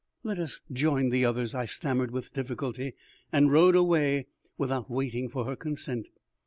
[0.23, 2.93] "Let us join the others," I stammered with difficulty,
[3.31, 4.25] and rode away
[4.57, 6.07] without waiting for her consent.